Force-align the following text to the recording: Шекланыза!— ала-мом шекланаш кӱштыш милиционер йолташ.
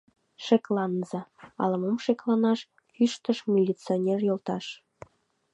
Шекланыза!— 0.45 1.21
ала-мом 1.61 1.97
шекланаш 2.05 2.59
кӱштыш 2.95 3.37
милиционер 3.53 4.19
йолташ. 4.27 4.65